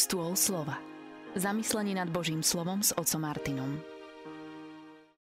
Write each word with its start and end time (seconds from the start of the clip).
Stôl 0.00 0.32
slova. 0.32 0.80
Zamyslenie 1.36 1.92
nad 1.92 2.08
Božím 2.08 2.40
slovom 2.40 2.80
s 2.80 2.88
otcom 2.96 3.20
Martinom. 3.20 3.84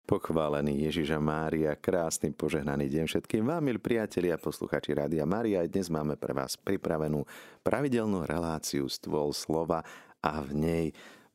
Pochválený 0.08 0.88
Ježiša 0.88 1.20
Mária, 1.20 1.76
krásny 1.76 2.32
požehnaný 2.32 2.88
deň 2.88 3.04
všetkým 3.04 3.44
vám, 3.52 3.68
milí 3.68 3.84
priatelia 3.84 4.40
posluchači 4.40 4.96
Rádia 4.96 5.28
Mária. 5.28 5.68
Dnes 5.68 5.92
máme 5.92 6.16
pre 6.16 6.32
vás 6.32 6.56
pripravenú 6.56 7.28
pravidelnú 7.68 8.24
reláciu 8.24 8.88
Stôl 8.88 9.36
slova 9.36 9.84
a 10.24 10.40
v 10.40 10.56
nej 10.56 10.86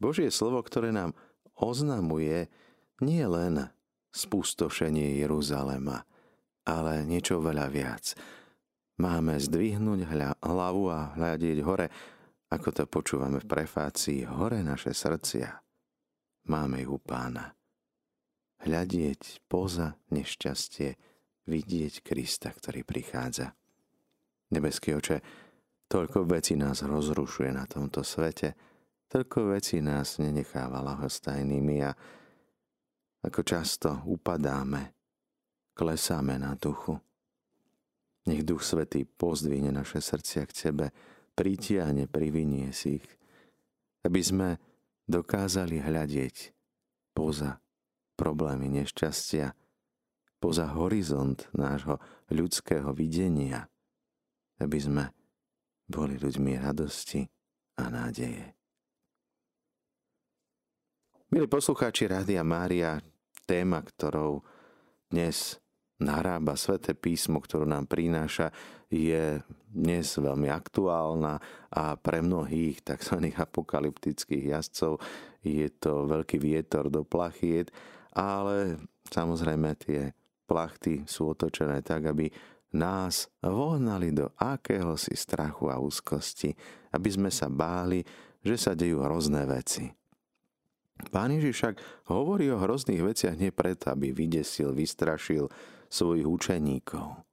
Božie 0.00 0.32
slovo, 0.32 0.64
ktoré 0.64 0.88
nám 0.88 1.12
oznamuje 1.60 2.48
nie 3.04 3.24
len 3.28 3.68
spustošenie 4.16 5.20
Jeruzalema, 5.20 6.08
ale 6.64 7.04
niečo 7.04 7.44
veľa 7.44 7.68
viac. 7.68 8.16
Máme 8.96 9.36
zdvihnúť 9.36 10.08
hlavu 10.40 10.88
a 10.88 11.12
hľadieť 11.20 11.60
hore, 11.60 11.92
ako 12.56 12.72
to 12.72 12.84
počúvame 12.88 13.36
v 13.36 13.46
prefácii, 13.52 14.24
hore 14.24 14.64
naše 14.64 14.96
srdcia. 14.96 15.60
Máme 16.48 16.88
ju 16.88 16.96
pána. 16.96 17.52
Hľadieť 18.64 19.44
poza 19.44 20.00
nešťastie, 20.08 20.96
vidieť 21.44 22.00
Krista, 22.00 22.48
ktorý 22.48 22.80
prichádza. 22.80 23.52
Nebeský 24.56 24.96
oče, 24.96 25.20
toľko 25.92 26.24
vecí 26.32 26.56
nás 26.56 26.80
rozrušuje 26.80 27.52
na 27.52 27.68
tomto 27.68 28.00
svete, 28.00 28.56
toľko 29.12 29.52
vecí 29.52 29.84
nás 29.84 30.16
nenecháva 30.16 30.80
lahostajnými 30.80 31.76
a 31.84 31.92
ako 33.20 33.40
často 33.44 34.00
upadáme, 34.08 34.96
klesáme 35.76 36.40
na 36.40 36.56
duchu. 36.56 36.96
Nech 38.26 38.42
Duch 38.48 38.64
Svetý 38.64 39.04
pozdvihne 39.04 39.70
naše 39.76 40.00
srdcia 40.00 40.42
k 40.48 40.56
Tebe, 40.56 40.88
pritiahne, 41.36 42.08
privinie 42.08 42.72
si 42.72 42.98
ich, 42.98 43.08
aby 44.02 44.20
sme 44.24 44.48
dokázali 45.04 45.84
hľadieť 45.84 46.56
poza 47.12 47.60
problémy 48.16 48.72
nešťastia, 48.82 49.52
poza 50.40 50.72
horizont 50.72 51.44
nášho 51.52 52.00
ľudského 52.32 52.90
videnia, 52.96 53.68
aby 54.58 54.78
sme 54.80 55.04
boli 55.86 56.16
ľuďmi 56.18 56.56
radosti 56.58 57.28
a 57.78 57.84
nádeje. 57.92 58.56
Milí 61.30 61.46
poslucháči 61.50 62.08
Rádia 62.08 62.40
Mária, 62.46 63.02
téma, 63.44 63.82
ktorou 63.82 64.46
dnes 65.10 65.58
narába 65.96 66.58
Sveté 66.60 66.92
písmo, 66.92 67.40
ktorú 67.40 67.64
nám 67.64 67.88
prináša, 67.88 68.52
je 68.86 69.40
dnes 69.66 70.06
veľmi 70.06 70.46
aktuálna 70.46 71.42
a 71.72 71.98
pre 71.98 72.22
mnohých 72.22 72.86
tzv. 72.86 73.34
apokalyptických 73.34 74.54
jazdcov 74.54 75.02
je 75.42 75.66
to 75.74 76.06
veľký 76.06 76.38
vietor 76.38 76.86
do 76.92 77.02
plachiet, 77.02 77.74
ale 78.14 78.78
samozrejme 79.10 79.68
tie 79.78 80.14
plachty 80.46 81.02
sú 81.04 81.34
otočené 81.34 81.82
tak, 81.82 82.06
aby 82.06 82.30
nás 82.76 83.26
vohnali 83.42 84.12
do 84.14 84.30
akéhosi 84.38 85.16
strachu 85.16 85.72
a 85.72 85.80
úzkosti, 85.80 86.54
aby 86.94 87.08
sme 87.10 87.30
sa 87.32 87.50
báli, 87.50 88.04
že 88.44 88.54
sa 88.54 88.72
dejú 88.78 89.02
hrozné 89.02 89.42
veci. 89.48 89.90
Pán 91.12 91.28
Ježiš 91.28 91.54
však 91.60 91.74
hovorí 92.08 92.48
o 92.48 92.60
hrozných 92.60 93.04
veciach 93.04 93.36
nie 93.36 93.52
preto, 93.52 93.92
aby 93.92 94.16
vydesil, 94.16 94.72
vystrašil 94.72 95.44
svojich 95.88 96.26
učeníkov. 96.26 97.26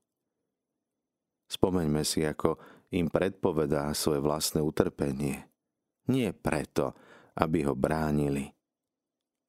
Spomeňme 1.49 2.01
si, 2.01 2.25
ako 2.25 2.57
im 2.93 3.09
predpovedá 3.09 3.89
svoje 3.93 4.21
vlastné 4.21 4.61
utrpenie. 4.61 5.45
Nie 6.09 6.33
preto, 6.33 6.97
aby 7.37 7.65
ho 7.65 7.73
bránili. 7.77 8.49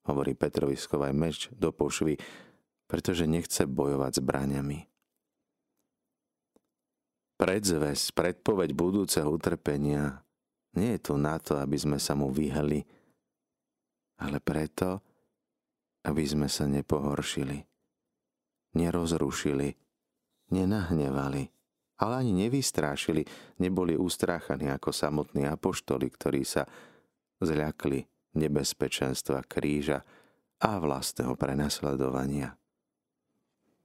Hovorí 0.05 0.37
Petrovi 0.37 0.77
schovaj 0.77 1.13
meč 1.13 1.49
do 1.49 1.73
pošvy, 1.73 2.17
pretože 2.85 3.25
nechce 3.25 3.65
bojovať 3.65 4.11
s 4.17 4.21
bráňami. 4.21 4.79
Predzves, 7.35 8.15
predpoveď 8.15 8.71
budúceho 8.71 9.27
utrpenia 9.27 10.23
nie 10.77 10.95
je 10.95 11.11
tu 11.11 11.13
na 11.19 11.35
to, 11.41 11.59
aby 11.59 11.75
sme 11.75 11.97
sa 11.99 12.15
mu 12.15 12.31
vyhli, 12.31 12.85
ale 14.21 14.39
preto, 14.39 15.03
aby 16.07 16.23
sme 16.23 16.47
sa 16.47 16.63
nepohoršili, 16.69 17.74
nerozrušili, 18.75 19.73
nenahnevali, 20.51 21.49
ale 21.95 22.13
ani 22.19 22.45
nevystrášili, 22.45 23.23
neboli 23.63 23.95
ustráchaní 23.95 24.67
ako 24.69 24.91
samotní 24.91 25.47
apoštoli, 25.47 26.11
ktorí 26.11 26.43
sa 26.43 26.67
zľakli 27.39 28.03
nebezpečenstva 28.35 29.47
kríža 29.47 30.03
a 30.59 30.71
vlastného 30.77 31.33
prenasledovania. 31.39 32.59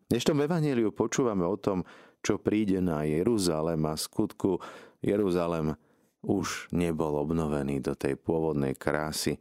V 0.07 0.19
dnešnom 0.19 0.43
evaníliu 0.43 0.91
počúvame 0.91 1.47
o 1.47 1.55
tom, 1.55 1.87
čo 2.19 2.43
príde 2.43 2.83
na 2.83 3.07
Jeruzalem 3.07 3.79
a 3.87 3.95
skutku 3.95 4.59
Jeruzalem 4.99 5.79
už 6.21 6.69
nebol 6.75 7.15
obnovený 7.17 7.79
do 7.81 7.95
tej 7.95 8.19
pôvodnej 8.19 8.75
krásy, 8.75 9.39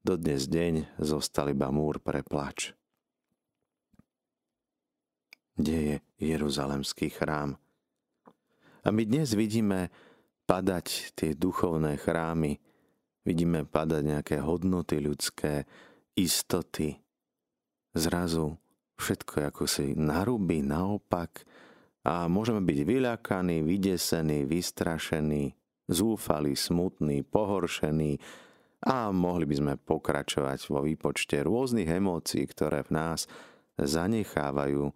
Dodnes 0.00 0.48
deň 0.48 0.96
zostal 0.96 1.52
iba 1.52 1.68
múr 1.68 2.00
pre 2.00 2.24
plač. 2.24 2.72
Kde 5.56 5.76
je 5.76 5.96
Jeruzalemský 6.20 7.10
chrám? 7.10 7.58
A 8.80 8.88
my 8.88 9.02
dnes 9.04 9.34
vidíme 9.36 9.90
padať 10.48 11.14
tie 11.14 11.30
duchovné 11.36 12.00
chrámy, 12.00 12.58
vidíme 13.22 13.68
padať 13.68 14.02
nejaké 14.02 14.36
hodnoty 14.42 14.98
ľudské, 14.98 15.68
istoty. 16.16 16.98
Zrazu 17.94 18.56
všetko 18.98 19.50
ako 19.50 19.64
si 19.66 19.94
narúbi 19.94 20.62
naopak 20.62 21.44
a 22.06 22.26
môžeme 22.26 22.64
byť 22.64 22.78
vyľakaní, 22.86 23.60
vydesení, 23.60 24.48
vystrašení, 24.48 25.52
zúfali, 25.90 26.56
smutní, 26.56 27.20
pohoršení, 27.26 28.16
a 28.80 29.12
mohli 29.12 29.44
by 29.44 29.54
sme 29.60 29.74
pokračovať 29.76 30.72
vo 30.72 30.80
výpočte 30.80 31.36
rôznych 31.44 31.84
emócií, 31.84 32.48
ktoré 32.48 32.80
v 32.88 32.96
nás 32.96 33.28
zanechávajú 33.76 34.88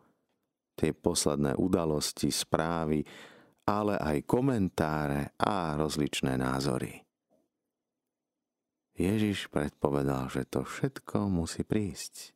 tie 0.75 0.93
posledné 0.93 1.57
udalosti, 1.57 2.29
správy, 2.31 3.03
ale 3.65 3.97
aj 3.97 4.29
komentáre 4.29 5.33
a 5.41 5.79
rozličné 5.79 6.37
názory. 6.37 7.01
Ježiš 8.95 9.51
predpovedal, 9.51 10.31
že 10.31 10.47
to 10.47 10.63
všetko 10.63 11.27
musí 11.27 11.67
prísť. 11.67 12.31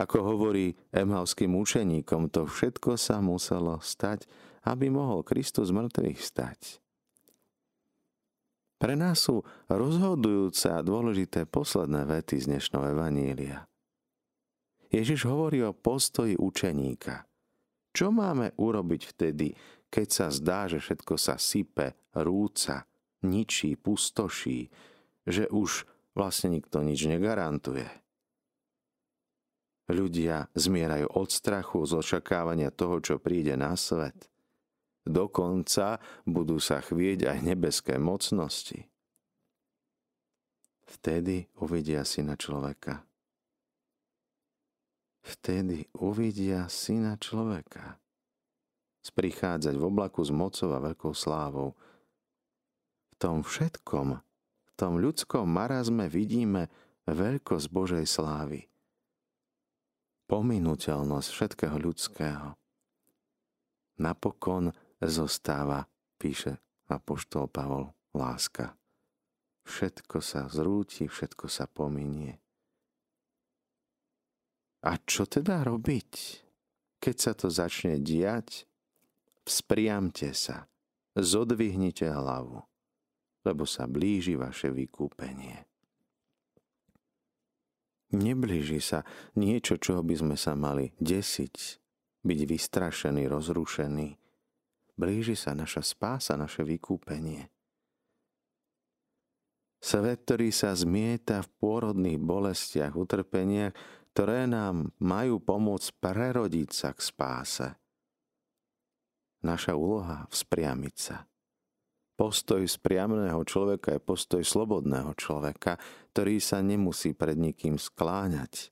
Ako 0.00 0.24
hovorí 0.24 0.72
emhavským 0.96 1.52
učeníkom, 1.52 2.32
to 2.32 2.48
všetko 2.48 2.96
sa 2.96 3.20
muselo 3.20 3.76
stať, 3.84 4.24
aby 4.64 4.88
mohol 4.88 5.20
Kristus 5.20 5.68
mŕtvych 5.68 6.20
stať. 6.20 6.60
Pre 8.80 8.96
nás 8.96 9.20
sú 9.20 9.44
rozhodujúce 9.68 10.72
a 10.72 10.80
dôležité 10.80 11.44
posledné 11.44 12.08
vety 12.08 12.40
z 12.40 12.48
dnešného 12.48 12.96
Evanília. 12.96 13.69
Ježiš 14.90 15.30
hovorí 15.30 15.62
o 15.62 15.70
postoji 15.70 16.34
učeníka. 16.34 17.22
Čo 17.94 18.10
máme 18.10 18.54
urobiť 18.58 19.02
vtedy, 19.14 19.54
keď 19.90 20.06
sa 20.10 20.26
zdá, 20.30 20.66
že 20.70 20.82
všetko 20.82 21.14
sa 21.18 21.38
sype, 21.38 22.10
rúca, 22.14 22.86
ničí, 23.26 23.74
pustoší, 23.78 24.70
že 25.26 25.46
už 25.50 25.86
vlastne 26.14 26.58
nikto 26.58 26.82
nič 26.82 27.06
negarantuje? 27.06 27.86
Ľudia 29.90 30.54
zmierajú 30.54 31.18
od 31.18 31.28
strachu, 31.34 31.82
z 31.82 31.92
očakávania 31.98 32.70
toho, 32.70 33.02
čo 33.02 33.18
príde 33.18 33.58
na 33.58 33.74
svet. 33.74 34.30
Dokonca 35.02 35.98
budú 36.22 36.62
sa 36.62 36.78
chvieť 36.78 37.26
aj 37.26 37.38
nebeské 37.42 37.98
mocnosti. 37.98 38.86
Vtedy 40.86 41.50
uvidia 41.58 42.06
syna 42.06 42.38
človeka. 42.38 43.09
Vtedy 45.20 45.84
uvidia 46.00 46.64
syna 46.72 47.20
človeka. 47.20 48.00
Sprichádzať 49.04 49.74
v 49.76 49.84
oblaku 49.84 50.24
s 50.24 50.32
mocou 50.32 50.72
a 50.72 50.80
veľkou 50.80 51.12
slávou. 51.12 51.76
V 53.12 53.14
tom 53.20 53.44
všetkom, 53.44 54.16
v 54.16 54.72
tom 54.76 54.96
ľudskom 54.96 55.44
marazme 55.44 56.08
vidíme 56.08 56.72
veľkosť 57.04 57.66
Božej 57.68 58.04
slávy. 58.08 58.68
Pominuteľnosť 60.28 61.28
všetkého 61.28 61.76
ľudského. 61.76 62.56
Napokon 64.00 64.72
zostáva, 65.04 65.84
píše 66.16 66.56
apoštol 66.88 67.46
Pavol, 67.52 67.92
láska. 68.16 68.72
Všetko 69.68 70.24
sa 70.24 70.48
zrúti, 70.48 71.04
všetko 71.06 71.46
sa 71.46 71.68
pominie. 71.68 72.39
A 74.80 74.96
čo 75.04 75.28
teda 75.28 75.60
robiť, 75.60 76.12
keď 77.00 77.16
sa 77.20 77.32
to 77.36 77.52
začne 77.52 78.00
diať? 78.00 78.64
Vzpriamte 79.44 80.32
sa, 80.32 80.68
zodvihnite 81.16 82.08
hlavu. 82.08 82.64
lebo 83.44 83.64
sa 83.64 83.88
blíži 83.88 84.36
vaše 84.36 84.68
vykúpenie. 84.68 85.64
Neblíži 88.10 88.82
sa 88.82 89.06
niečo, 89.38 89.78
čo 89.78 90.02
by 90.02 90.14
sme 90.18 90.36
sa 90.36 90.58
mali 90.58 90.90
desiť, 90.98 91.56
byť 92.26 92.40
vystrašený, 92.42 93.22
rozrušený. 93.30 94.08
Blíži 94.98 95.38
sa 95.38 95.54
naša 95.54 95.80
spása, 95.80 96.34
naše 96.36 96.66
vykúpenie. 96.66 97.48
Svet, 99.80 100.28
ktorý 100.28 100.52
sa 100.52 100.76
zmieta 100.76 101.40
v 101.40 101.48
pôrodných 101.56 102.20
bolestiach, 102.20 102.92
utrpeniach, 102.92 103.72
ktoré 104.10 104.50
nám 104.50 104.90
majú 104.98 105.38
pomôcť 105.38 105.88
prerodiť 106.02 106.70
sa 106.74 106.90
k 106.90 107.00
spáse. 107.00 107.68
Naša 109.40 109.72
úloha 109.72 110.28
vzpriamiť 110.28 110.96
sa. 110.98 111.24
Postoj 112.20 112.60
spriamného 112.68 113.40
človeka 113.48 113.96
je 113.96 114.04
postoj 114.04 114.44
slobodného 114.44 115.16
človeka, 115.16 115.80
ktorý 116.12 116.36
sa 116.36 116.60
nemusí 116.60 117.16
pred 117.16 117.40
nikým 117.40 117.80
skláňať. 117.80 118.68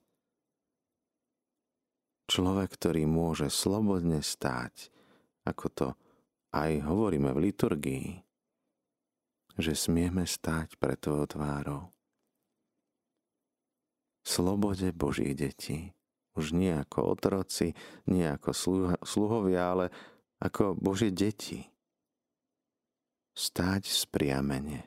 Človek, 2.28 2.76
ktorý 2.76 3.08
môže 3.08 3.48
slobodne 3.48 4.20
stáť, 4.20 4.92
ako 5.48 5.66
to 5.72 5.88
aj 6.52 6.84
hovoríme 6.84 7.32
v 7.32 7.48
liturgii, 7.48 8.08
že 9.56 9.72
smieme 9.72 10.28
stáť 10.28 10.76
pred 10.76 11.00
tvojou 11.00 11.24
tvárou. 11.32 11.82
Slobode 14.28 14.92
Božích 14.92 15.32
detí. 15.32 15.96
Už 16.36 16.52
nie 16.52 16.68
ako 16.68 17.16
otroci, 17.16 17.72
nie 18.04 18.28
ako 18.28 18.52
sluhovia, 19.00 19.72
ale 19.72 19.86
ako 20.36 20.76
Božie 20.76 21.08
deti 21.08 21.64
stáť 23.32 23.88
spriamene. 23.88 24.84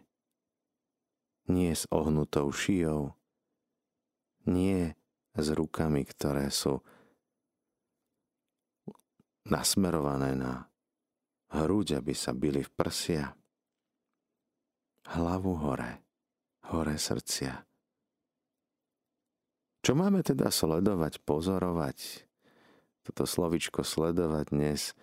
Nie 1.50 1.74
s 1.74 1.90
ohnutou 1.90 2.54
šijou, 2.54 3.18
nie 4.46 4.94
s 5.34 5.48
rukami, 5.50 6.06
ktoré 6.06 6.54
sú 6.54 6.86
nasmerované 9.50 10.38
na 10.38 10.70
hruď, 11.50 11.98
aby 11.98 12.14
sa 12.14 12.32
byli 12.38 12.62
v 12.62 12.72
prsia. 12.78 13.34
Hlavu 15.10 15.58
hore, 15.58 16.06
hore 16.70 16.96
srdcia. 16.96 17.71
Čo 19.82 19.98
máme 19.98 20.22
teda 20.22 20.54
sledovať, 20.54 21.26
pozorovať? 21.26 22.30
Toto 23.02 23.26
slovičko 23.26 23.82
sledovať 23.82 24.54
dnes 24.54 24.94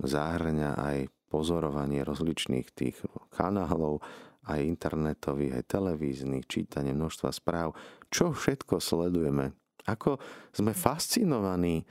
zahrňa 0.00 0.70
aj 0.72 0.98
pozorovanie 1.28 2.00
rozličných 2.00 2.64
tých 2.72 2.96
kanálov, 3.28 4.00
aj 4.48 4.64
internetových, 4.64 5.60
aj 5.60 5.64
televíznych, 5.68 6.48
čítanie 6.48 6.96
množstva 6.96 7.28
správ. 7.28 7.76
Čo 8.08 8.32
všetko 8.32 8.80
sledujeme? 8.80 9.52
Ako 9.84 10.16
sme 10.56 10.72
fascinovaní 10.72 11.84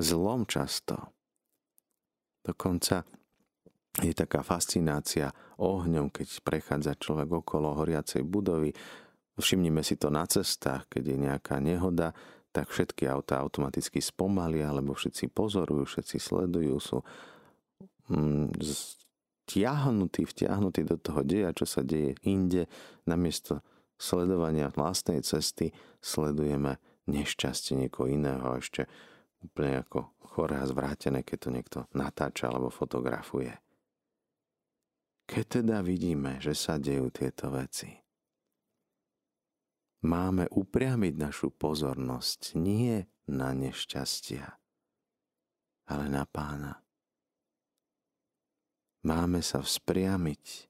zlom 0.00 0.48
často. 0.48 1.12
Dokonca 2.40 3.04
je 4.00 4.16
taká 4.16 4.40
fascinácia 4.40 5.28
ohňom, 5.60 6.08
keď 6.08 6.40
prechádza 6.40 6.96
človek 6.96 7.44
okolo 7.44 7.76
horiacej 7.76 8.24
budovy. 8.24 8.72
Všimnime 9.38 9.86
si 9.86 9.94
to 9.94 10.10
na 10.10 10.26
cestách, 10.26 10.90
keď 10.90 11.02
je 11.14 11.16
nejaká 11.16 11.56
nehoda, 11.62 12.10
tak 12.50 12.74
všetky 12.74 13.06
autá 13.06 13.38
automaticky 13.38 14.02
spomalia, 14.02 14.74
lebo 14.74 14.98
všetci 14.98 15.30
pozorujú, 15.30 15.86
všetci 15.86 16.16
sledujú, 16.18 16.74
sú 16.82 16.98
stiahnutý, 18.58 20.26
mm, 20.26 20.30
vtiahnutý 20.34 20.80
do 20.82 20.96
toho 20.98 21.22
deja, 21.22 21.54
čo 21.54 21.68
sa 21.68 21.86
deje 21.86 22.18
inde, 22.26 22.66
namiesto 23.06 23.62
sledovania 23.98 24.72
vlastnej 24.72 25.20
cesty 25.22 25.74
sledujeme 26.02 26.78
nešťastie 27.10 27.74
niekoho 27.74 28.06
iného 28.06 28.58
ešte 28.58 28.86
úplne 29.42 29.82
ako 29.82 30.14
choré 30.34 30.62
a 30.62 30.66
zvrátené, 30.66 31.26
keď 31.26 31.38
to 31.38 31.50
niekto 31.50 31.78
natáča 31.94 32.50
alebo 32.50 32.70
fotografuje. 32.70 33.54
Keď 35.28 35.44
teda 35.60 35.84
vidíme, 35.84 36.40
že 36.40 36.56
sa 36.56 36.80
dejú 36.80 37.12
tieto 37.12 37.52
veci, 37.52 37.92
máme 40.04 40.46
upriamiť 40.50 41.14
našu 41.18 41.50
pozornosť 41.54 42.54
nie 42.58 43.02
na 43.28 43.50
nešťastia, 43.54 44.46
ale 45.90 46.04
na 46.06 46.24
pána. 46.28 46.82
Máme 49.06 49.40
sa 49.40 49.62
vzpriamiť. 49.62 50.68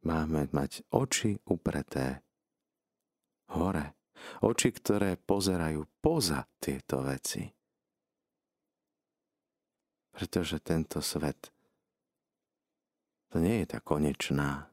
Máme 0.00 0.48
mať 0.48 0.80
oči 0.96 1.36
upreté 1.44 2.24
hore. 3.52 4.00
Oči, 4.44 4.72
ktoré 4.72 5.16
pozerajú 5.16 5.84
poza 6.00 6.44
tieto 6.56 7.04
veci. 7.04 7.44
Pretože 10.10 10.60
tento 10.60 11.00
svet 11.04 11.52
to 13.30 13.38
nie 13.38 13.62
je 13.62 13.66
tá 13.70 13.78
konečná, 13.78 14.66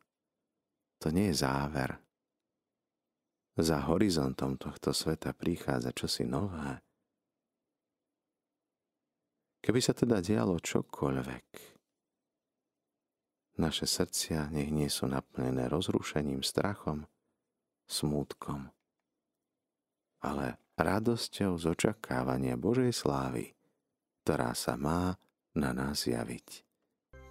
to 0.98 1.13
nie 1.13 1.30
je 1.30 1.45
záver. 1.45 2.06
Za 3.57 3.89
horizontom 3.89 4.54
tohto 4.62 4.94
sveta 4.94 5.33
prichádza 5.33 5.89
čosi 5.89 6.30
nové. 6.30 6.77
Keby 9.65 9.81
sa 9.81 9.98
teda 9.98 10.21
dialo 10.21 10.62
čokoľvek, 10.62 11.48
naše 13.57 13.89
srdcia 13.89 14.54
nech 14.54 14.69
nie 14.69 14.86
sú 14.86 15.09
naplnené 15.09 15.65
rozrušením, 15.74 16.45
strachom, 16.45 17.09
smútkom, 17.89 18.69
ale 20.21 20.62
radosťou 20.77 21.57
z 21.57 21.65
očakávania 21.74 22.54
Božej 22.54 22.94
slávy, 22.94 23.57
ktorá 24.21 24.54
sa 24.54 24.77
má 24.77 25.18
na 25.57 25.74
nás 25.74 26.06
javiť. 26.06 26.62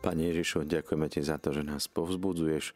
Pane 0.02 0.34
Ježišu, 0.34 0.66
ďakujeme 0.66 1.06
Ti 1.06 1.22
za 1.22 1.38
to, 1.38 1.54
že 1.54 1.62
nás 1.62 1.86
povzbudzuješ, 1.86 2.74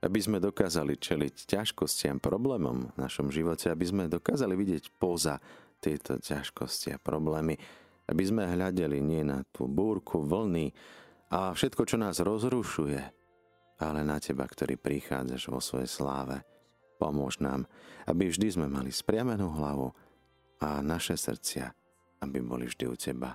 aby 0.00 0.18
sme 0.20 0.40
dokázali 0.40 0.96
čeliť 0.96 1.44
ťažkostiam, 1.44 2.20
problémom 2.20 2.92
v 2.92 2.96
našom 2.96 3.28
živote, 3.28 3.68
aby 3.68 3.84
sme 3.84 4.12
dokázali 4.12 4.56
vidieť 4.56 4.96
poza 4.96 5.36
tieto 5.80 6.16
ťažkosti 6.16 6.96
a 6.96 7.02
problémy, 7.02 7.56
aby 8.08 8.22
sme 8.24 8.48
hľadeli 8.48 8.98
nie 9.00 9.22
na 9.22 9.44
tú 9.52 9.68
búrku, 9.68 10.24
vlny, 10.24 10.72
a 11.30 11.54
všetko, 11.54 11.86
čo 11.86 11.94
nás 11.94 12.18
rozrušuje, 12.18 13.00
ale 13.78 14.00
na 14.02 14.18
Teba, 14.18 14.44
ktorý 14.50 14.74
prichádzaš 14.74 15.42
vo 15.46 15.62
svojej 15.62 15.86
sláve. 15.86 16.42
Pomôž 16.98 17.38
nám, 17.38 17.70
aby 18.10 18.28
vždy 18.28 18.58
sme 18.58 18.66
mali 18.66 18.90
spriamenú 18.90 19.46
hlavu 19.54 19.94
a 20.58 20.82
naše 20.82 21.14
srdcia, 21.14 21.70
aby 22.20 22.42
boli 22.42 22.66
vždy 22.66 22.84
u 22.90 22.96
Teba. 22.98 23.30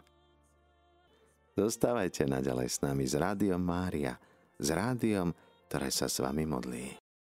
Zostávajte 1.55 2.27
naďalej 2.27 2.67
s 2.67 2.77
nami 2.83 3.07
z 3.07 3.15
Rádiom 3.15 3.63
Mária, 3.63 4.19
s 4.59 4.67
rádiom, 4.75 5.31
ktoré 5.67 5.89
sa 5.93 6.09
s 6.09 6.21
vami 6.21 6.45
modlí. 6.45 7.04